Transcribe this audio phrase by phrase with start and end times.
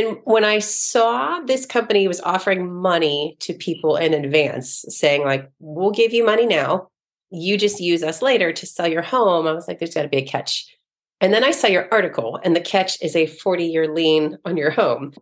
[0.00, 5.50] And when I saw this company was offering money to people in advance, saying, like,
[5.58, 6.88] we'll give you money now,
[7.28, 10.08] you just use us later to sell your home, I was like, there's got to
[10.08, 10.74] be a catch.
[11.20, 14.56] And then I saw your article, and the catch is a 40 year lien on
[14.56, 15.12] your home.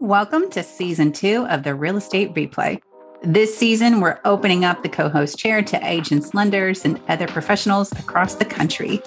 [0.00, 2.78] Welcome to season two of the Real Estate Replay.
[3.22, 7.90] This season, we're opening up the co host chair to agents, lenders, and other professionals
[7.92, 9.00] across the country.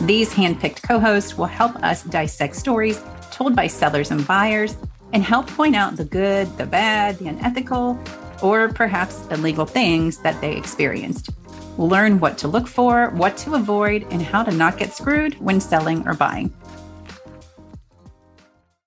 [0.00, 3.00] These handpicked co hosts will help us dissect stories
[3.38, 4.76] told by sellers and buyers
[5.12, 7.96] and help point out the good, the bad, the unethical,
[8.42, 11.30] or perhaps illegal things that they experienced.
[11.78, 15.60] Learn what to look for, what to avoid, and how to not get screwed when
[15.60, 16.52] selling or buying.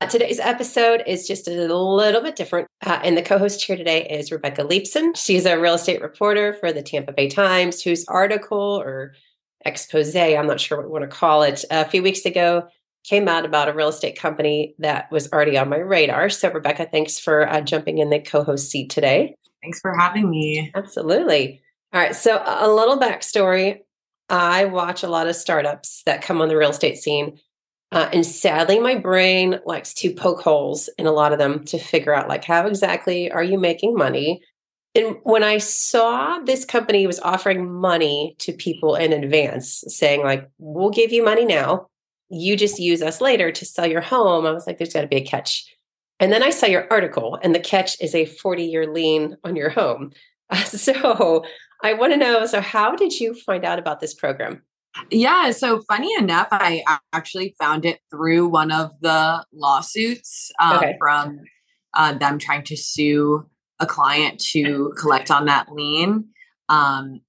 [0.10, 2.68] Today's episode is just a little bit different.
[2.86, 5.16] Uh, and the co host here today is Rebecca Liebson.
[5.16, 9.14] She's a real estate reporter for the Tampa Bay Times, whose article or
[9.64, 12.68] expose, I'm not sure what we want to call it, a few weeks ago
[13.04, 16.30] came out about a real estate company that was already on my radar.
[16.30, 19.36] So, Rebecca, thanks for uh, jumping in the co host seat today.
[19.62, 20.72] Thanks for having me.
[20.76, 21.62] Absolutely.
[21.94, 22.16] All right.
[22.16, 23.80] So, a little backstory
[24.32, 27.38] I watch a lot of startups that come on the real estate scene.
[27.92, 31.78] Uh, and sadly, my brain likes to poke holes in a lot of them to
[31.78, 34.42] figure out, like, how exactly are you making money?
[34.96, 40.50] And when I saw this company was offering money to people in advance, saying, like,
[40.58, 41.88] we'll give you money now
[42.32, 44.46] you just use us later to sell your home.
[44.46, 45.66] I was like, there's got to be a catch.
[46.20, 49.56] And then I saw your article, and the catch is a 40 year lien on
[49.56, 50.12] your home.
[50.66, 51.46] So
[51.82, 54.64] I want to know so, how did you find out about this program?
[55.10, 60.96] Yeah, so funny enough, I actually found it through one of the lawsuits um, okay.
[61.00, 61.40] from
[61.94, 66.26] uh, them trying to sue a client to collect on that lien.
[66.68, 67.22] Um,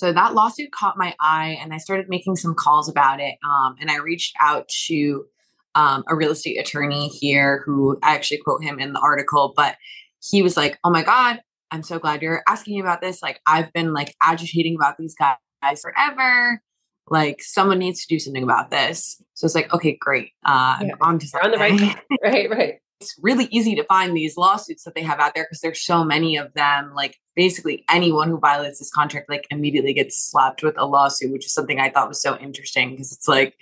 [0.00, 3.34] so that lawsuit caught my eye, and I started making some calls about it.
[3.44, 5.26] Um, and I reached out to
[5.74, 9.76] um, a real estate attorney here who I actually quote him in the article, but
[10.22, 13.22] he was like, "Oh my god, I'm so glad you're asking me about this.
[13.22, 16.62] Like, I've been like agitating about these guys forever.
[17.10, 20.30] Like, someone needs to do something about this." So it's like, okay, great.
[20.46, 20.94] Uh, yeah.
[21.02, 24.94] on to on the right, right, right it's really easy to find these lawsuits that
[24.94, 26.92] they have out there because there's so many of them.
[26.94, 31.46] Like basically anyone who violates this contract like immediately gets slapped with a lawsuit which
[31.46, 33.54] is something i thought was so interesting because it's like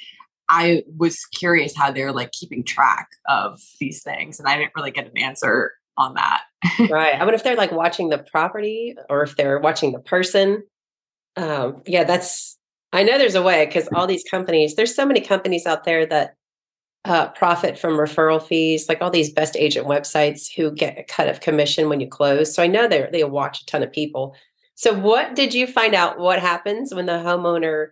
[0.49, 4.91] i was curious how they're like keeping track of these things and i didn't really
[4.91, 6.43] get an answer on that.
[6.91, 10.65] Right i wonder if they're like watching the property or if they're watching the person.
[11.37, 12.59] Um yeah that's
[12.93, 16.05] i know there's a way because all these companies there's so many companies out there
[16.07, 16.35] that
[17.05, 21.29] uh, profit from referral fees, like all these best agent websites who get a cut
[21.29, 22.55] of commission when you close.
[22.55, 24.35] So I know they they watch a ton of people.
[24.75, 26.19] So what did you find out?
[26.19, 27.89] What happens when the homeowner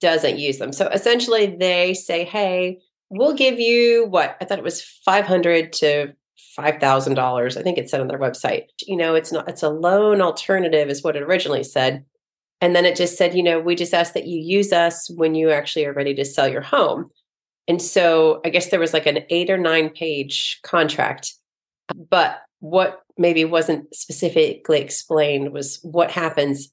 [0.00, 0.72] doesn't use them?
[0.72, 2.78] So essentially, they say, "Hey,
[3.10, 6.14] we'll give you what I thought it was five hundred to
[6.56, 7.56] five thousand dollars.
[7.56, 8.66] I think it said on their website.
[8.86, 9.48] You know, it's not.
[9.48, 12.04] It's a loan alternative, is what it originally said."
[12.60, 15.34] And then it just said, you know, we just ask that you use us when
[15.34, 17.10] you actually are ready to sell your home.
[17.66, 21.32] And so I guess there was like an eight or nine page contract.
[22.10, 26.70] But what maybe wasn't specifically explained was what happens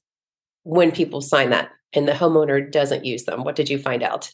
[0.64, 3.44] when people sign that and the homeowner doesn't use them.
[3.44, 4.32] What did you find out?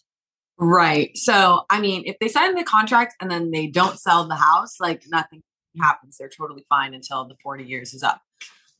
[0.58, 1.16] Right.
[1.16, 4.76] So, I mean, if they sign the contract and then they don't sell the house,
[4.80, 5.42] like nothing
[5.80, 6.16] happens.
[6.18, 8.20] They're totally fine until the 40 years is up.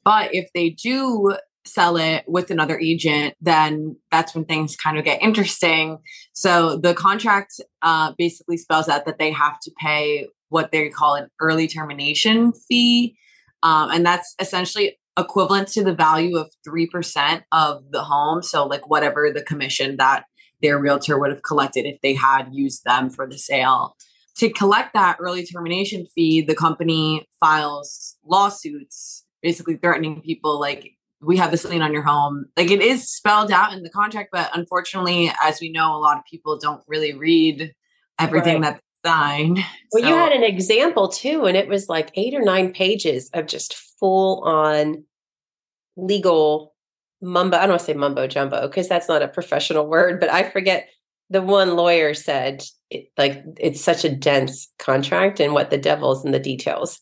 [0.04, 1.36] But if they do
[1.72, 5.98] sell it with another agent, then that's when things kind of get interesting.
[6.32, 11.14] So the contract uh, basically spells out that they have to pay what they call
[11.14, 13.16] an early termination fee.
[13.62, 18.42] Um, and that's essentially equivalent to the value of 3% of the home.
[18.42, 20.24] So, like, whatever the commission that
[20.62, 23.96] their realtor would have collected if they had used them for the sale.
[24.38, 31.36] To collect that early termination fee, the company files lawsuits basically threatening people like we
[31.36, 32.46] have this lien on your home.
[32.56, 36.16] Like it is spelled out in the contract, but unfortunately, as we know, a lot
[36.16, 37.74] of people don't really read
[38.18, 38.72] everything right.
[38.72, 39.58] that's signed.
[39.90, 40.08] Well, so.
[40.10, 43.74] you had an example too, and it was like eight or nine pages of just
[43.98, 45.02] full on
[45.96, 46.74] legal
[47.22, 47.56] mumbo.
[47.56, 50.50] I don't want to say mumbo jumbo because that's not a professional word, but I
[50.50, 50.90] forget
[51.30, 56.22] the one lawyer said it, like it's such a dense contract and what the devil's
[56.22, 57.00] in the details.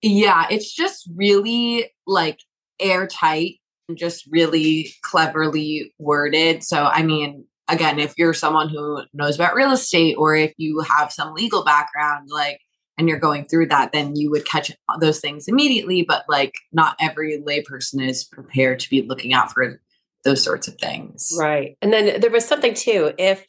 [0.00, 2.38] Yeah, it's just really like
[2.84, 3.56] airtight
[3.88, 6.62] and just really cleverly worded.
[6.62, 10.80] So, I mean, again, if you're someone who knows about real estate or if you
[10.80, 12.60] have some legal background, like,
[12.96, 14.70] and you're going through that, then you would catch
[15.00, 16.04] those things immediately.
[16.06, 19.80] But like, not every layperson is prepared to be looking out for
[20.24, 21.32] those sorts of things.
[21.38, 21.76] Right.
[21.82, 23.12] And then there was something too.
[23.18, 23.44] If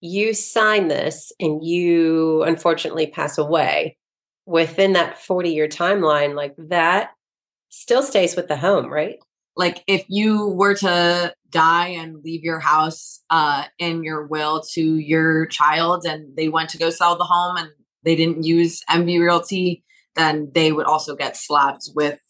[0.00, 3.96] you sign this and you unfortunately pass away
[4.46, 7.10] within that 40 year timeline, like that
[7.72, 9.18] still stays with the home, right?
[9.56, 14.96] Like if you were to die and leave your house uh, in your will to
[14.96, 17.70] your child and they went to go sell the home and
[18.04, 19.84] they didn't use MV Realty,
[20.16, 22.20] then they would also get slapped with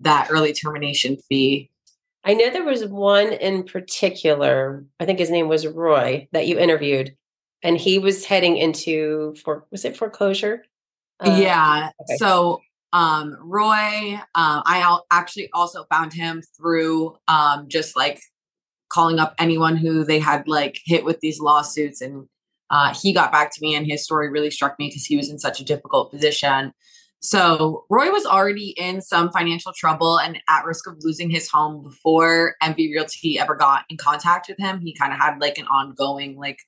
[0.00, 1.70] that early termination fee.
[2.24, 6.58] I know there was one in particular, I think his name was Roy, that you
[6.58, 7.16] interviewed,
[7.62, 10.64] and he was heading into for was it foreclosure?
[11.18, 11.90] Uh, yeah.
[12.00, 12.16] Okay.
[12.18, 12.60] So
[12.92, 18.20] um Roy, um, I al- actually also found him through um just like
[18.88, 22.26] calling up anyone who they had like hit with these lawsuits and
[22.70, 25.30] uh, he got back to me and his story really struck me because he was
[25.30, 26.72] in such a difficult position
[27.24, 31.84] so Roy was already in some financial trouble and at risk of losing his home
[31.84, 34.80] before MV Realty ever got in contact with him.
[34.80, 36.58] He kind of had like an ongoing like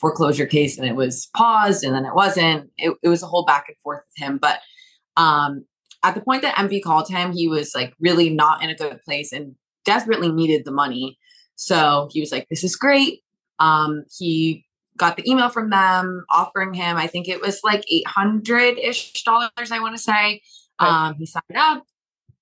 [0.00, 2.70] foreclosure case and it was paused and then it wasn't.
[2.76, 4.38] It, it was a whole back and forth with him.
[4.38, 4.58] But
[5.16, 5.64] um,
[6.02, 9.02] at the point that MV called him, he was like really not in a good
[9.02, 9.54] place and
[9.84, 11.18] desperately needed the money.
[11.56, 13.20] So he was like, This is great.
[13.58, 14.64] Um, he
[14.96, 19.50] got the email from them offering him, I think it was like 800 ish dollars,
[19.70, 20.42] I want to say.
[20.80, 21.08] Right.
[21.08, 21.84] Um, he signed up,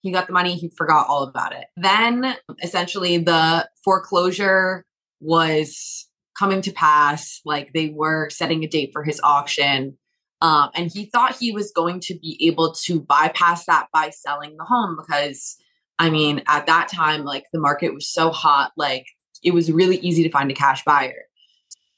[0.00, 1.66] he got the money, he forgot all about it.
[1.76, 4.84] Then essentially the foreclosure
[5.20, 6.06] was
[6.38, 7.40] coming to pass.
[7.44, 9.97] Like they were setting a date for his auction.
[10.40, 14.56] Um, and he thought he was going to be able to bypass that by selling
[14.56, 15.56] the home because,
[15.98, 19.06] I mean, at that time, like the market was so hot, like
[19.42, 21.24] it was really easy to find a cash buyer.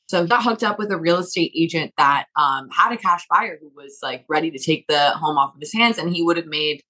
[0.08, 3.24] So he got hooked up with a real estate agent that um, had a cash
[3.30, 6.22] buyer who was like ready to take the home off of his hands, and he
[6.22, 6.82] would have made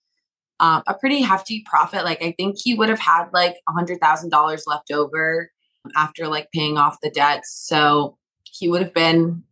[0.60, 2.04] um, a pretty hefty profit.
[2.04, 5.50] Like I think he would have had like a hundred thousand dollars left over
[5.96, 7.52] after like paying off the debts.
[7.52, 9.42] So he would have been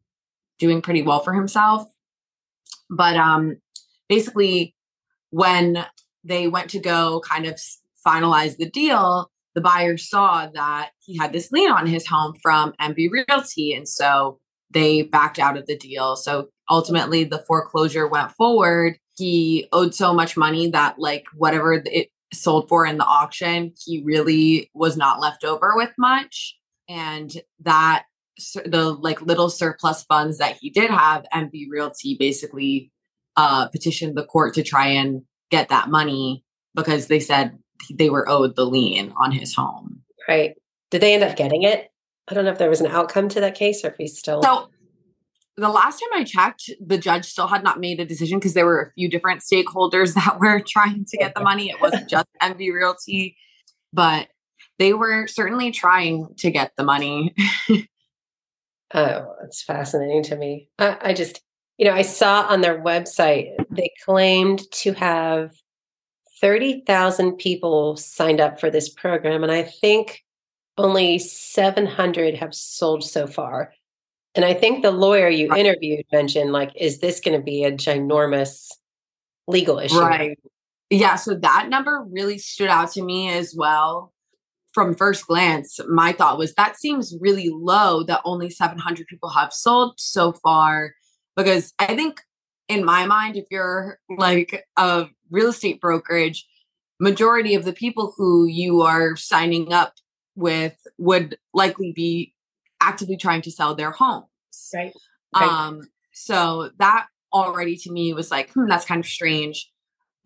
[0.59, 1.87] doing pretty well for himself.
[2.91, 3.57] But um,
[4.09, 4.75] basically,
[5.31, 5.85] when
[6.25, 7.61] they went to go kind of
[8.07, 12.73] finalize the deal, the buyer saw that he had this lien on his home from
[12.81, 13.75] MV Realty.
[13.75, 14.39] And so
[14.71, 16.17] they backed out of the deal.
[16.17, 18.99] So ultimately, the foreclosure went forward.
[19.17, 24.03] He owed so much money that, like, whatever it sold for in the auction, he
[24.05, 26.57] really was not left over with much.
[26.89, 28.05] And that
[28.65, 32.91] the like little surplus funds that he did have, MV Realty basically
[33.37, 36.45] uh, petitioned the court to try and get that money
[36.75, 37.59] because they said
[37.93, 40.03] they were owed the lien on his home.
[40.29, 40.55] Right.
[40.91, 41.91] Did they end up getting it?
[42.29, 44.43] I don't know if there was an outcome to that case or if he's still.
[44.43, 44.69] So
[45.57, 48.67] the last time I checked, the judge still had not made a decision because there
[48.67, 51.71] were a few different stakeholders that were trying to get the money.
[51.71, 53.37] It wasn't just MV Realty,
[53.93, 54.29] but
[54.79, 57.35] they were certainly trying to get the money.
[58.95, 60.69] oh, it's fascinating to me.
[60.79, 61.43] I, I just,
[61.77, 65.53] you know, I saw on their website they claimed to have
[66.41, 70.25] 30,000 people signed up for this program, and I think
[70.77, 73.73] only 700 have sold so far.
[74.35, 75.59] And I think the lawyer you right.
[75.59, 78.69] interviewed mentioned, like, is this going to be a ginormous
[79.49, 79.99] legal issue?
[79.99, 80.39] Right.
[80.91, 81.17] Yeah.
[81.17, 84.13] So that number really stood out to me as well.
[84.73, 89.53] From first glance, my thought was that seems really low that only 700 people have
[89.53, 90.95] sold so far.
[91.37, 92.21] Because I think
[92.69, 96.47] in my mind, if you're like a real estate brokerage,
[97.01, 99.95] majority of the people who you are signing up
[100.37, 102.35] with would likely be
[102.81, 104.27] actively trying to sell their homes.
[105.35, 105.41] Right.
[105.43, 105.49] right.
[105.49, 109.71] Um, so that already to me was like, hmm, that's kind of strange.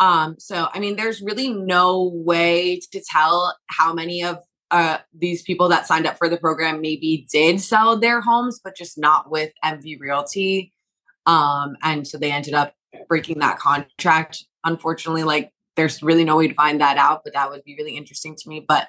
[0.01, 4.39] Um, so I mean, there's really no way to tell how many of
[4.71, 8.75] uh, these people that signed up for the program maybe did sell their homes, but
[8.75, 10.73] just not with MV Realty.
[11.27, 12.75] Um, and so they ended up
[13.07, 14.45] breaking that contract.
[14.65, 17.97] Unfortunately, like there's really no way to find that out, but that would be really
[17.97, 18.65] interesting to me.
[18.67, 18.89] But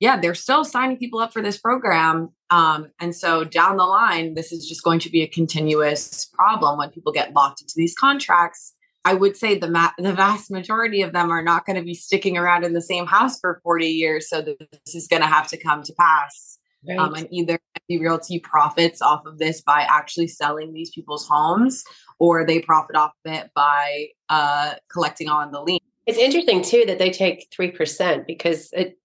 [0.00, 2.30] yeah, they're still signing people up for this program.
[2.50, 6.78] Um, and so down the line, this is just going to be a continuous problem
[6.78, 8.74] when people get locked into these contracts.
[9.04, 11.94] I would say the ma- the vast majority of them are not going to be
[11.94, 14.28] sticking around in the same house for 40 years.
[14.28, 16.58] So this is going to have to come to pass.
[16.86, 16.98] Right.
[16.98, 17.58] Um, and either
[17.88, 21.82] the realty profits off of this by actually selling these people's homes,
[22.18, 25.80] or they profit off of it by uh, collecting on the lien.
[26.06, 28.98] It's interesting too that they take three percent because it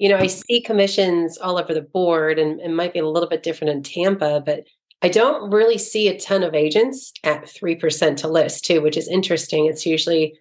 [0.00, 3.28] you know, I see commissions all over the board and it might be a little
[3.28, 4.64] bit different in Tampa, but
[5.02, 9.08] I don't really see a ton of agents at 3% to list too, which is
[9.08, 9.66] interesting.
[9.66, 10.38] It's usually,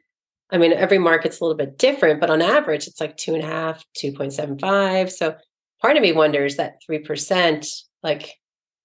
[0.50, 3.44] I mean, every market's a little bit different, but on average, it's like two and
[3.44, 5.12] a half, 2.75.
[5.12, 5.36] So
[5.82, 7.68] part of me wonders that 3%,
[8.04, 8.36] like,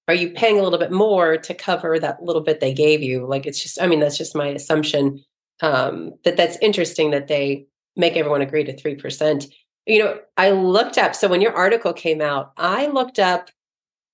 [0.06, 3.26] are you paying a little bit more to cover that little bit they gave you?
[3.26, 5.24] Like it's just, I mean, that's just my assumption.
[5.60, 7.66] Um, that that's interesting that they
[7.96, 9.50] make everyone agree to 3%.
[9.86, 13.50] You know, I looked up, so when your article came out, I looked up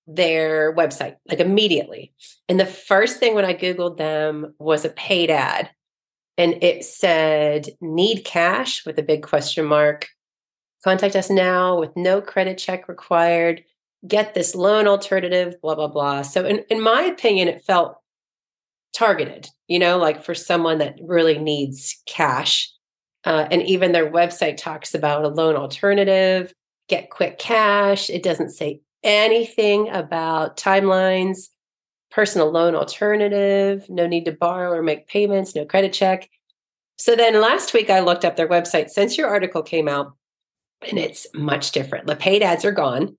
[0.06, 2.12] their website like immediately.
[2.48, 5.70] And the first thing when I Googled them was a paid ad.
[6.36, 10.08] And it said, need cash with a big question mark.
[10.82, 13.62] Contact us now with no credit check required.
[14.08, 16.22] Get this loan alternative, blah, blah, blah.
[16.22, 17.96] So, in, in my opinion, it felt
[18.94, 22.72] targeted, you know, like for someone that really needs cash.
[23.24, 26.54] Uh, and even their website talks about a loan alternative,
[26.88, 28.08] get quick cash.
[28.08, 31.48] It doesn't say anything about timelines,
[32.10, 36.28] personal loan alternative, no need to borrow or make payments, no credit check.
[36.98, 40.14] So then last week I looked up their website since your article came out,
[40.88, 42.06] and it's much different.
[42.06, 43.16] The paid ads are gone.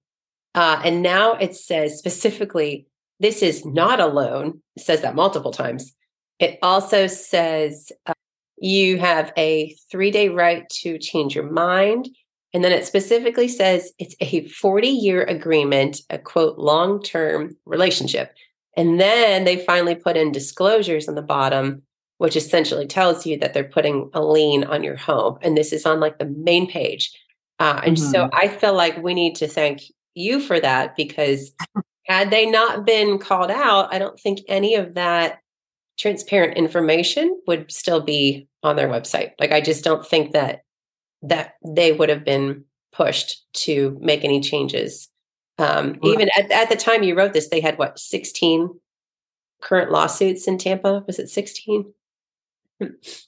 [0.54, 2.86] Uh, and now it says specifically,
[3.20, 4.62] this is not a loan.
[4.76, 5.94] It says that multiple times.
[6.40, 8.14] It also says uh,
[8.58, 12.10] you have a three day right to change your mind.
[12.54, 18.34] And then it specifically says it's a 40 year agreement, a quote, long term relationship.
[18.76, 21.84] And then they finally put in disclosures on the bottom,
[22.18, 25.38] which essentially tells you that they're putting a lien on your home.
[25.42, 27.12] And this is on like the main page.
[27.60, 28.12] Uh, and mm-hmm.
[28.12, 31.52] so I feel like we need to thank you for that because
[32.06, 35.40] had they not been called out, I don't think any of that
[35.98, 39.32] transparent information would still be on their website.
[39.40, 40.64] Like I just don't think that
[41.22, 45.10] that they would have been pushed to make any changes.
[45.58, 46.00] Um, right.
[46.04, 48.70] Even at, at the time you wrote this, they had what, 16
[49.62, 51.04] current lawsuits in Tampa?
[51.06, 51.94] Was it 16?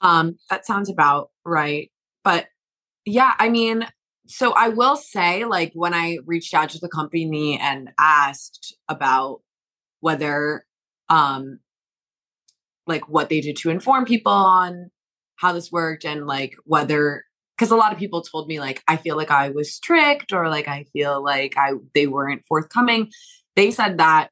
[0.02, 1.92] Um, that sounds about right.
[2.24, 2.48] But
[3.06, 3.86] yeah, I mean,
[4.26, 9.42] so I will say, like, when I reached out to the company and asked about
[10.00, 10.66] whether,
[11.10, 11.60] um,
[12.88, 14.90] like, what they did to inform people on
[15.36, 17.26] how this worked and like whether
[17.58, 20.50] because a lot of people told me like I feel like I was tricked or
[20.50, 23.12] like I feel like I they weren't forthcoming.
[23.56, 24.30] They said that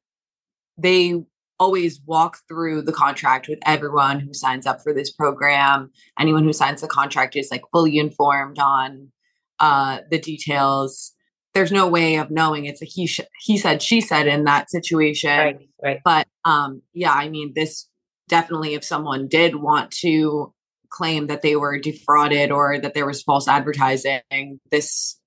[0.77, 1.21] they
[1.59, 5.91] always walk through the contract with everyone who signs up for this program.
[6.19, 9.11] Anyone who signs the contract is like fully informed on
[9.59, 11.13] uh, the details.
[11.53, 14.71] There's no way of knowing it's a he sh- he said she said in that
[14.71, 15.37] situation.
[15.37, 15.99] Right, right.
[16.03, 17.87] But um, yeah, I mean, this
[18.27, 20.53] definitely if someone did want to
[20.91, 25.19] claim that they were defrauded or that there was false advertising, this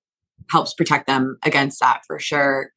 [0.51, 2.71] helps protect them against that for sure.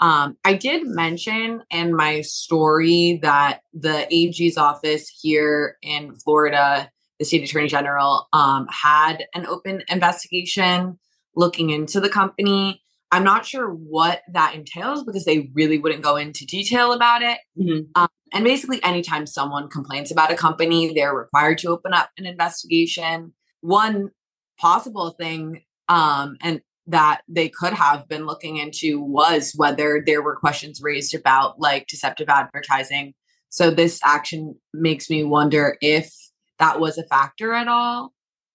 [0.00, 7.24] Um, I did mention in my story that the AG's office here in Florida, the
[7.24, 10.98] state attorney general, um, had an open investigation
[11.36, 12.82] looking into the company.
[13.12, 17.38] I'm not sure what that entails because they really wouldn't go into detail about it.
[17.58, 17.82] Mm-hmm.
[17.94, 22.24] Um, and basically, anytime someone complains about a company, they're required to open up an
[22.24, 23.34] investigation.
[23.60, 24.10] One
[24.58, 30.34] possible thing, um, and that they could have been looking into was whether there were
[30.34, 33.12] questions raised about like deceptive advertising.
[33.50, 36.10] So this action makes me wonder if
[36.58, 38.14] that was a factor at all.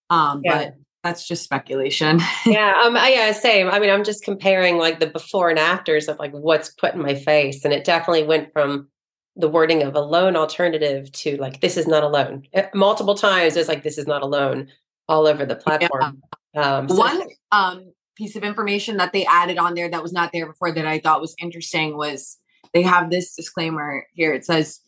[0.10, 0.58] Um, yeah.
[0.58, 0.74] But
[1.04, 2.20] that's just speculation.
[2.46, 3.70] yeah, um, yeah, same.
[3.70, 7.02] I mean, I'm just comparing like the before and afters of like what's put in
[7.02, 8.90] my face, and it definitely went from
[9.36, 12.44] the wording of a loan alternative to like this is not a loan.
[12.54, 14.68] Eh, multiple times, it's like this is not a loan
[15.08, 16.22] all over the platform.
[16.54, 16.78] Yeah.
[16.78, 20.32] Um, so One um, piece of information that they added on there that was not
[20.34, 22.38] there before that I thought was interesting was
[22.74, 24.34] they have this disclaimer here.
[24.34, 24.82] It says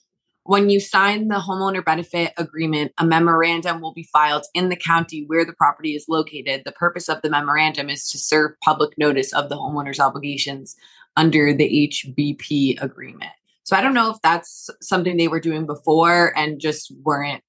[0.50, 5.24] when you sign the homeowner benefit agreement, a memorandum will be filed in the county
[5.28, 6.64] where the property is located.
[6.66, 10.76] The purpose of the memorandum is to serve public notice of the homeowner's obligations
[11.16, 13.30] under the HBP agreement.
[13.62, 17.44] So I don't know if that's something they were doing before and just weren't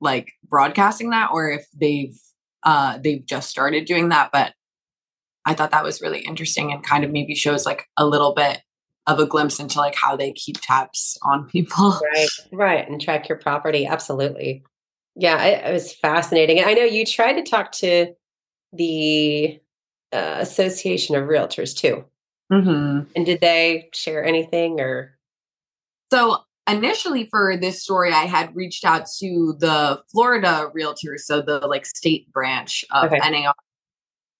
[0.00, 2.16] like broadcasting that or if they've
[2.62, 4.54] uh they've just started doing that, but
[5.44, 8.60] I thought that was really interesting and kind of maybe shows like a little bit
[9.06, 11.98] of a glimpse into like how they keep tabs on people.
[12.02, 13.86] Right, right, and track your property.
[13.86, 14.64] Absolutely.
[15.16, 16.58] Yeah, it, it was fascinating.
[16.58, 18.14] And I know you tried to talk to
[18.72, 19.60] the
[20.12, 22.04] uh, Association of Realtors too.
[22.52, 23.10] Mm-hmm.
[23.14, 25.16] And did they share anything or?
[26.12, 31.58] So initially for this story, I had reached out to the Florida Realtors, so the
[31.60, 33.18] like state branch of okay.
[33.30, 33.54] NAR.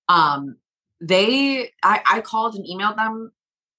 [0.09, 0.56] Um,
[1.00, 3.33] they, I, I called and emailed them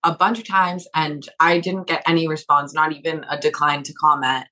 [0.05, 3.93] a bunch of times and I didn't get any response, not even a decline to
[3.93, 4.45] comment.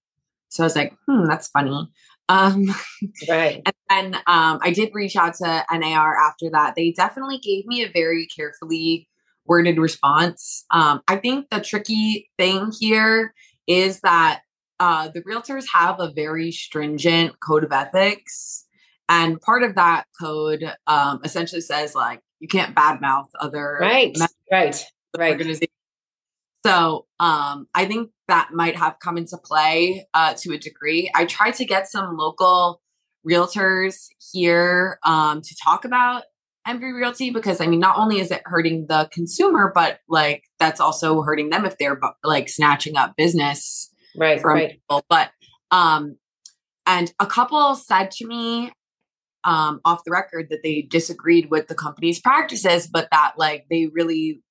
[0.50, 1.90] So I was like, hmm, that's funny.
[2.28, 2.66] Um,
[3.30, 3.62] right.
[3.66, 6.76] And then um, I did reach out to NAR after that.
[6.76, 9.08] They definitely gave me a very carefully
[9.46, 10.66] worded response.
[10.72, 13.34] Um, I think the tricky thing here
[13.68, 14.42] is that
[14.80, 18.66] uh, the realtors have a very stringent code of ethics.
[19.10, 24.18] And part of that code um, essentially says, like, you can't badmouth other right,
[24.52, 24.86] right,
[25.18, 25.32] right.
[25.32, 25.70] organizations.
[26.66, 31.12] So um, I think that might have come into play uh, to a degree.
[31.14, 32.82] I tried to get some local
[33.28, 36.24] realtors here um, to talk about
[36.68, 40.80] MV Realty because I mean, not only is it hurting the consumer, but like that's
[40.80, 44.72] also hurting them if they're like snatching up business right from right.
[44.72, 45.04] people.
[45.10, 45.32] But
[45.72, 46.18] um,
[46.86, 48.72] and a couple said to me
[49.44, 53.88] um off the record that they disagreed with the company's practices, but that like they
[53.88, 54.42] really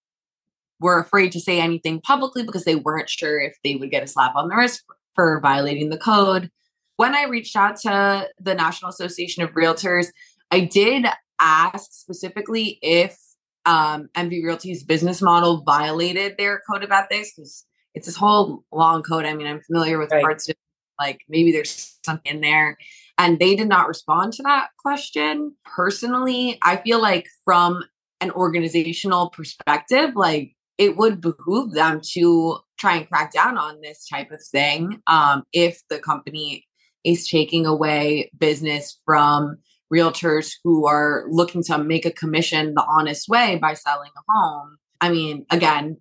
[0.83, 4.07] were afraid to say anything publicly because they weren't sure if they would get a
[4.07, 4.83] slap on the wrist
[5.15, 6.51] for violating the code.
[6.97, 10.09] When I reached out to the National Association of Realtors,
[10.51, 11.07] I did
[11.41, 13.17] ask specifically if
[13.65, 19.03] um, MV Realty's business model violated their code of ethics because it's this whole long
[19.03, 19.25] code.
[19.25, 20.23] I mean, I'm familiar with right.
[20.23, 20.59] parts of it,
[20.99, 22.77] like maybe there's something in there.
[23.19, 25.55] And they did not respond to that question.
[25.65, 27.83] Personally, I feel like from
[28.21, 34.07] an organizational perspective, like it would behoove them to try and crack down on this
[34.09, 36.67] type of thing um, if the company
[37.05, 39.59] is taking away business from
[39.93, 44.79] realtors who are looking to make a commission the honest way by selling a home.
[45.01, 45.99] I mean, again,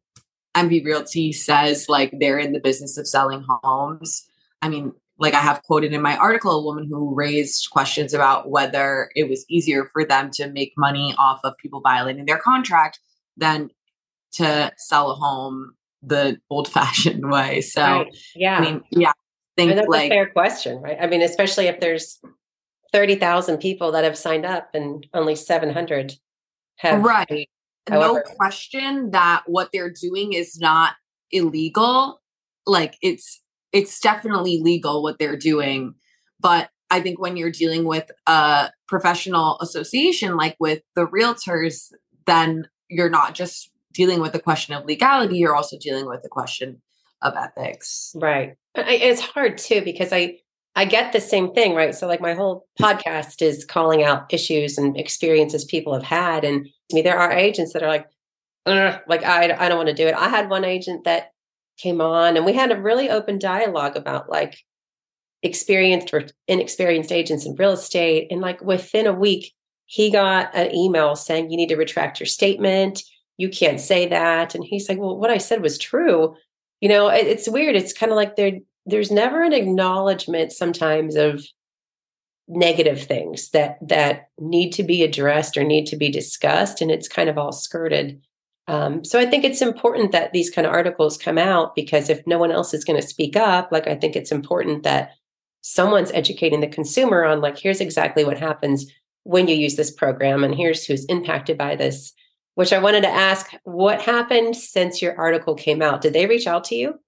[0.55, 4.25] MV Realty says like they're in the business of selling homes.
[4.61, 8.49] I mean, like I have quoted in my article a woman who raised questions about
[8.49, 12.99] whether it was easier for them to make money off of people violating their contract
[13.37, 13.69] than
[14.33, 17.61] to sell a home the old fashioned way.
[17.61, 18.17] So, right.
[18.35, 18.57] yeah.
[18.57, 19.13] I mean, yeah.
[19.57, 20.97] Think that's like, a fair question, right?
[20.99, 22.19] I mean, especially if there's
[22.93, 26.13] 30,000 people that have signed up and only 700
[26.77, 27.03] have.
[27.03, 27.49] Right.
[27.89, 28.23] However.
[28.25, 30.93] No question that what they're doing is not
[31.31, 32.21] illegal.
[32.65, 33.41] Like it's,
[33.73, 35.95] it's definitely legal what they're doing.
[36.39, 41.91] But I think when you're dealing with a professional association, like with the realtors,
[42.25, 46.29] then you're not just dealing with the question of legality, you're also dealing with the
[46.29, 46.81] question
[47.21, 48.13] of ethics.
[48.15, 48.55] Right.
[48.75, 50.37] It's hard too because I
[50.75, 51.93] I get the same thing, right?
[51.93, 56.65] So like my whole podcast is calling out issues and experiences people have had and
[56.91, 58.07] I mean there are agents that are like
[58.65, 60.15] like I I don't want to do it.
[60.15, 61.31] I had one agent that
[61.77, 64.57] came on and we had a really open dialogue about like
[65.43, 69.53] experienced or inexperienced agents in real estate and like within a week
[69.87, 73.03] he got an email saying you need to retract your statement
[73.37, 76.35] you can't say that and he's like well what i said was true.
[76.79, 78.53] You know it, it's weird it's kind of like there
[78.85, 81.45] there's never an acknowledgement sometimes of
[82.47, 87.07] negative things that that need to be addressed or need to be discussed and it's
[87.07, 88.21] kind of all skirted.
[88.67, 92.25] Um, so i think it's important that these kind of articles come out because if
[92.27, 95.11] no one else is going to speak up like i think it's important that
[95.61, 98.85] someone's educating the consumer on like here's exactly what happens
[99.23, 102.13] when you use this program and here's who's impacted by this
[102.55, 106.01] which I wanted to ask what happened since your article came out?
[106.01, 106.99] Did they reach out to you?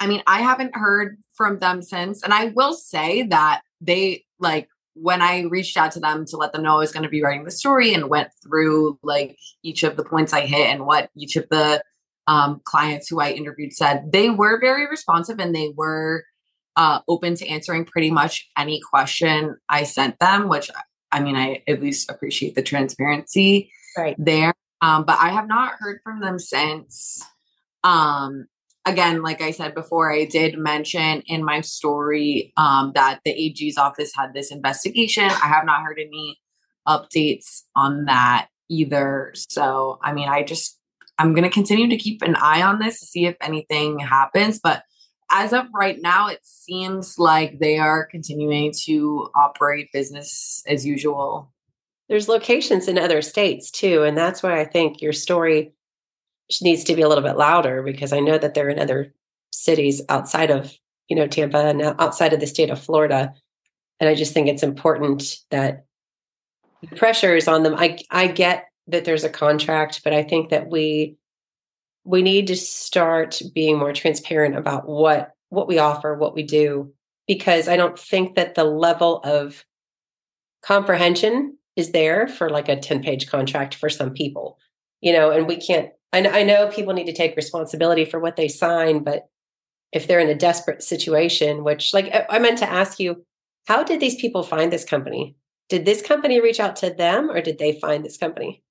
[0.00, 2.22] I mean, I haven't heard from them since.
[2.22, 6.52] And I will say that they like when I reached out to them to let
[6.52, 9.82] them know I was going to be writing the story and went through like each
[9.82, 11.82] of the points I hit and what each of the
[12.26, 16.24] um, clients who I interviewed said, they were very responsive and they were
[16.76, 20.70] uh, open to answering pretty much any question I sent them, which
[21.12, 24.16] I mean, I at least appreciate the transparency right.
[24.18, 24.54] there.
[24.84, 27.24] Um, but I have not heard from them since.
[27.84, 28.48] Um,
[28.84, 33.78] again, like I said before, I did mention in my story um, that the AG's
[33.78, 35.24] office had this investigation.
[35.24, 36.38] I have not heard any
[36.86, 39.32] updates on that either.
[39.34, 40.78] So, I mean, I just,
[41.18, 44.60] I'm going to continue to keep an eye on this to see if anything happens.
[44.62, 44.82] But
[45.30, 51.53] as of right now, it seems like they are continuing to operate business as usual
[52.08, 55.72] there's locations in other states too and that's why i think your story
[56.60, 59.12] needs to be a little bit louder because i know that they're in other
[59.52, 60.72] cities outside of
[61.08, 63.32] you know tampa and outside of the state of florida
[64.00, 65.84] and i just think it's important that
[66.90, 67.74] the pressure is on them.
[67.76, 71.16] I i get that there's a contract but i think that we
[72.04, 76.92] we need to start being more transparent about what what we offer what we do
[77.26, 79.64] because i don't think that the level of
[80.62, 84.58] comprehension is there for like a 10 page contract for some people,
[85.00, 88.36] you know, and we can't, I, I know people need to take responsibility for what
[88.36, 89.28] they sign, but
[89.92, 93.24] if they're in a desperate situation, which like I meant to ask you,
[93.66, 95.36] how did these people find this company?
[95.68, 98.62] Did this company reach out to them or did they find this company?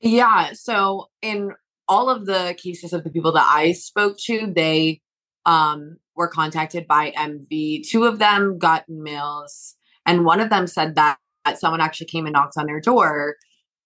[0.00, 0.52] Yeah.
[0.52, 1.52] So in
[1.88, 5.00] all of the cases of the people that I spoke to, they
[5.46, 7.88] um, were contacted by MV.
[7.88, 12.08] Two of them got emails, and one of them said that, that Uh, someone actually
[12.08, 13.36] came and knocked on their door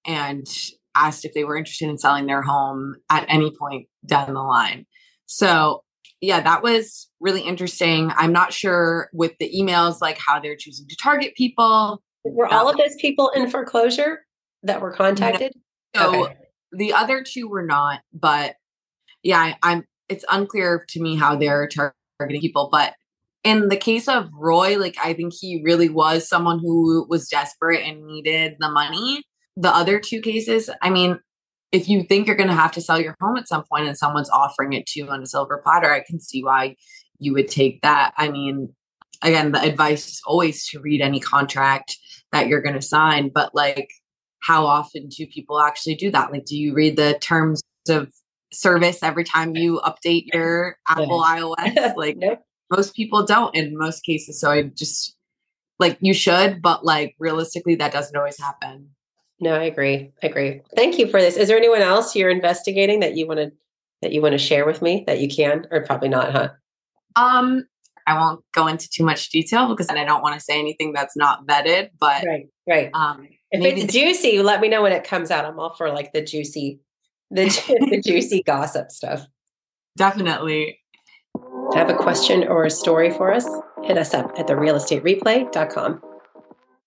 [0.07, 0.47] and
[0.97, 4.87] asked if they were interested in selling their home at any point down the line.
[5.27, 5.85] So,
[6.21, 8.11] yeah, that was really interesting.
[8.17, 12.03] I'm not sure with the emails, like how they're choosing to target people.
[12.25, 14.25] Were all of um, those people in foreclosure
[14.63, 15.53] that were contacted?
[15.97, 16.35] So okay.
[16.73, 18.57] the other two were not, but
[19.23, 19.85] yeah, I, I'm.
[20.09, 22.95] It's unclear to me how they're targeting people, but
[23.45, 27.83] in the case of Roy, like I think he really was someone who was desperate
[27.87, 29.25] and needed the money.
[29.57, 31.19] The other two cases, I mean,
[31.73, 33.97] if you think you're going to have to sell your home at some point and
[33.97, 36.77] someone's offering it to you on a silver platter, I can see why
[37.19, 38.13] you would take that.
[38.17, 38.75] I mean,
[39.23, 41.97] again, the advice is always to read any contract
[42.33, 43.91] that you're going to sign, but like,
[44.43, 46.33] how often do people actually do that?
[46.33, 48.11] Like, do you read the terms of
[48.53, 51.95] service every time you update your Apple iOS?
[51.97, 52.41] Like, nope.
[52.71, 54.41] Most people don't in most cases.
[54.41, 55.17] So I just
[55.79, 58.91] like you should, but like realistically, that doesn't always happen.
[59.41, 60.13] No, I agree.
[60.23, 60.61] I agree.
[60.77, 61.37] Thank you for this.
[61.37, 63.53] Is there anyone else you're investigating that you want to
[64.03, 66.51] that you want to share with me that you can, or probably not, huh?
[67.17, 67.67] Um,
[68.07, 71.17] I won't go into too much detail because I don't want to say anything that's
[71.17, 71.91] not vetted.
[71.99, 72.91] But right, right.
[72.95, 75.45] Um, if it's juicy, let me know when it comes out.
[75.45, 76.81] I'm all for like the juicy,
[77.31, 77.45] the,
[77.91, 79.27] the juicy gossip stuff.
[79.97, 80.80] Definitely.
[81.75, 83.47] Have a question or a story for us?
[83.85, 86.03] Hit us up at therealestatereplay.com.